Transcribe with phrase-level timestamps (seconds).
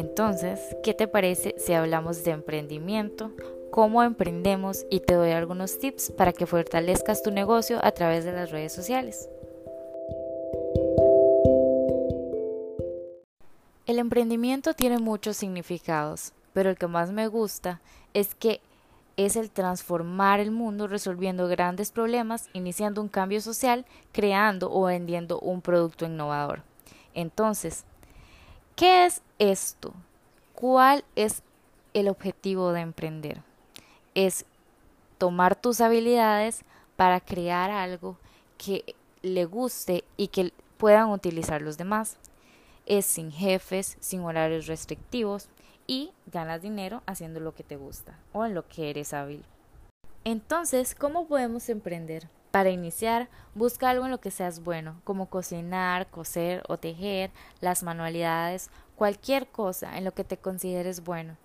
[0.00, 3.32] Entonces, ¿qué te parece si hablamos de emprendimiento,
[3.70, 8.32] cómo emprendemos y te doy algunos tips para que fortalezcas tu negocio a través de
[8.32, 9.28] las redes sociales?
[13.84, 17.82] El emprendimiento tiene muchos significados, pero el que más me gusta
[18.14, 18.62] es que
[19.18, 25.38] es el transformar el mundo resolviendo grandes problemas, iniciando un cambio social, creando o vendiendo
[25.40, 26.62] un producto innovador.
[27.12, 27.84] Entonces,
[28.80, 29.92] ¿qué es esto?
[30.54, 31.42] ¿Cuál es
[31.92, 33.42] el objetivo de emprender?
[34.14, 34.46] Es
[35.18, 36.64] tomar tus habilidades
[36.96, 38.16] para crear algo
[38.56, 42.16] que le guste y que puedan utilizar los demás.
[42.86, 45.50] Es sin jefes, sin horarios restrictivos,
[45.86, 49.44] y ganas dinero haciendo lo que te gusta o en lo que eres hábil.
[50.24, 52.28] Entonces, ¿cómo podemos emprender?
[52.50, 57.30] Para iniciar, busca algo en lo que seas bueno, como cocinar, coser o tejer,
[57.60, 61.36] las manualidades, cualquier cosa en lo que te consideres bueno.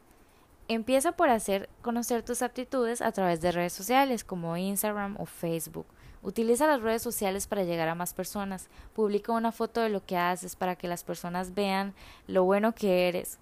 [0.67, 5.85] Empieza por hacer conocer tus aptitudes a través de redes sociales como Instagram o Facebook.
[6.22, 8.67] Utiliza las redes sociales para llegar a más personas.
[8.94, 11.94] Publica una foto de lo que haces para que las personas vean
[12.28, 13.38] lo bueno que eres.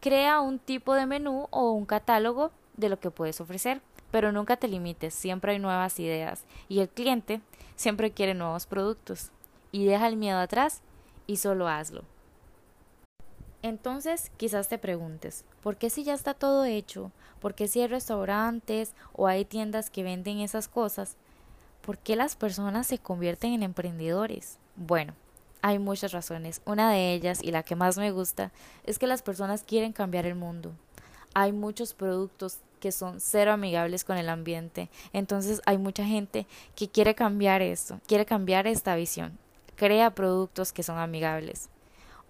[0.00, 3.80] Crea un tipo de menú o un catálogo de lo que puedes ofrecer,
[4.10, 7.40] pero nunca te limites, siempre hay nuevas ideas y el cliente
[7.76, 9.30] siempre quiere nuevos productos.
[9.72, 10.82] Y deja el miedo atrás
[11.26, 12.02] y solo hazlo.
[13.62, 17.12] Entonces, quizás te preguntes, ¿por qué si ya está todo hecho?
[17.40, 21.16] ¿Por qué si hay restaurantes o hay tiendas que venden esas cosas?
[21.82, 24.58] ¿Por qué las personas se convierten en emprendedores?
[24.76, 25.14] Bueno,
[25.62, 26.62] hay muchas razones.
[26.64, 28.50] Una de ellas, y la que más me gusta,
[28.84, 30.72] es que las personas quieren cambiar el mundo.
[31.34, 34.88] Hay muchos productos que son cero amigables con el ambiente.
[35.12, 39.38] Entonces hay mucha gente que quiere cambiar esto, quiere cambiar esta visión.
[39.76, 41.68] Crea productos que son amigables.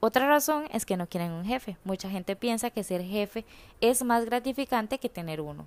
[0.00, 1.76] Otra razón es que no quieren un jefe.
[1.84, 3.44] Mucha gente piensa que ser jefe
[3.80, 5.66] es más gratificante que tener uno.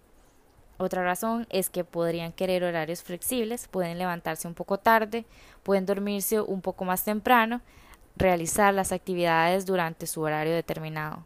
[0.77, 5.25] Otra razón es que podrían querer horarios flexibles, pueden levantarse un poco tarde,
[5.61, 7.61] pueden dormirse un poco más temprano,
[8.15, 11.25] realizar las actividades durante su horario determinado.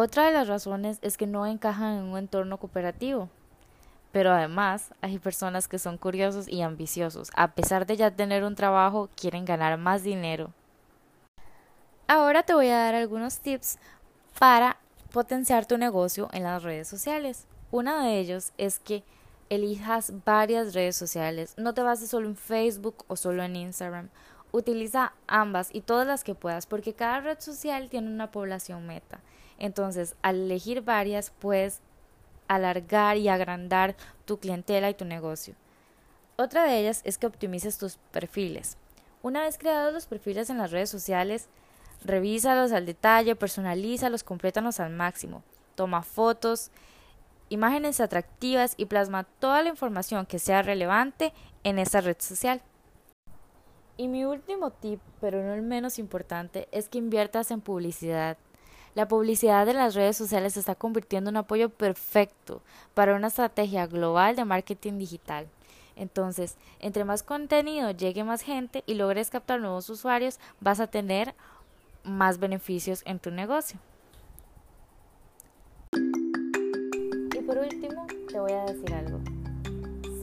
[0.00, 3.28] Otra de las razones es que no encajan en un entorno cooperativo.
[4.12, 7.32] Pero además hay personas que son curiosos y ambiciosos.
[7.34, 10.52] A pesar de ya tener un trabajo, quieren ganar más dinero.
[12.06, 13.80] Ahora te voy a dar algunos tips
[14.38, 14.76] para
[15.10, 17.48] potenciar tu negocio en las redes sociales.
[17.72, 19.02] Uno de ellos es que
[19.50, 21.54] elijas varias redes sociales.
[21.56, 24.10] No te bases solo en Facebook o solo en Instagram.
[24.52, 29.18] Utiliza ambas y todas las que puedas porque cada red social tiene una población meta.
[29.58, 31.80] Entonces, al elegir varias, puedes
[32.46, 35.54] alargar y agrandar tu clientela y tu negocio.
[36.36, 38.76] Otra de ellas es que optimices tus perfiles.
[39.22, 41.48] Una vez creados los perfiles en las redes sociales,
[42.04, 45.42] revísalos al detalle, personalízalos, complétanos al máximo.
[45.74, 46.70] Toma fotos,
[47.48, 51.32] imágenes atractivas y plasma toda la información que sea relevante
[51.64, 52.62] en esta red social.
[53.96, 58.36] Y mi último tip, pero no el menos importante, es que inviertas en publicidad.
[58.98, 62.62] La publicidad de las redes sociales se está convirtiendo en un apoyo perfecto
[62.94, 65.46] para una estrategia global de marketing digital.
[65.94, 71.36] Entonces, entre más contenido llegue más gente y logres captar nuevos usuarios, vas a tener
[72.02, 73.78] más beneficios en tu negocio.
[77.46, 79.20] por último, te voy a decir algo.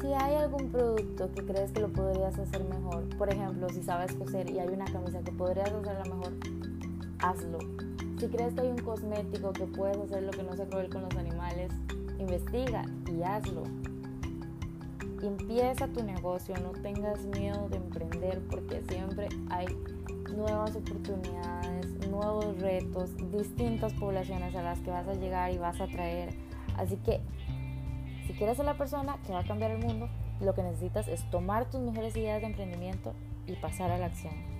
[0.01, 4.13] Si hay algún producto que crees que lo podrías hacer mejor, por ejemplo, si sabes
[4.15, 6.33] coser y hay una camisa que podrías hacerla mejor,
[7.19, 7.94] hazlo.
[8.19, 11.03] Si crees que hay un cosmético que puedes hacer lo que no se cruel con
[11.03, 11.71] los animales,
[12.17, 13.63] investiga y hazlo.
[15.21, 19.67] Empieza tu negocio, no tengas miedo de emprender porque siempre hay
[20.35, 25.87] nuevas oportunidades, nuevos retos, distintas poblaciones a las que vas a llegar y vas a
[25.87, 26.33] traer
[26.77, 27.21] Así que,
[28.27, 30.09] si quieres ser la persona que va a cambiar el mundo,
[30.41, 33.13] lo que necesitas es tomar tus mejores ideas de emprendimiento
[33.47, 34.54] y pasar a la acción.